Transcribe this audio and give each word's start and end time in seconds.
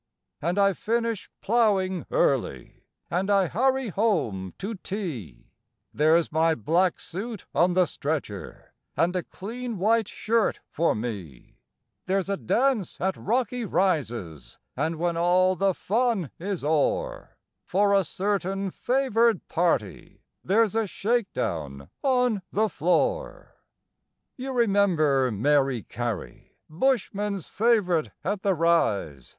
And 0.41 0.57
I 0.57 0.73
finish 0.73 1.29
ploughing 1.41 2.07
early, 2.09 2.85
And 3.11 3.29
I 3.29 3.45
hurry 3.45 3.89
home 3.89 4.55
to 4.57 4.73
tea 4.73 5.51
There's 5.93 6.31
my 6.31 6.55
black 6.55 6.99
suit 6.99 7.45
on 7.53 7.73
the 7.73 7.85
stretcher, 7.85 8.73
And 8.97 9.15
a 9.15 9.21
clean 9.21 9.77
white 9.77 10.07
shirt 10.07 10.59
for 10.71 10.95
me; 10.95 11.59
There's 12.07 12.29
a 12.31 12.35
dance 12.37 12.97
at 12.99 13.15
Rocky 13.15 13.63
Rises, 13.63 14.57
And, 14.75 14.95
when 14.95 15.13
they 15.13 15.21
can 15.21 15.57
dance 16.39 16.63
no 16.63 16.67
more, 16.67 17.37
For 17.63 17.93
a 17.93 18.03
certain 18.03 18.71
favoured 18.71 19.47
party 19.49 20.23
There's 20.43 20.73
a 20.75 20.87
shakedown 20.87 21.91
on 22.01 22.41
the 22.51 22.69
floor. 22.69 23.53
You 24.35 24.51
remember 24.51 25.29
Mary 25.31 25.83
Carey, 25.83 26.55
Bushmen's 26.67 27.47
favourite 27.47 28.09
at 28.23 28.41
The 28.41 28.55
Rise? 28.55 29.27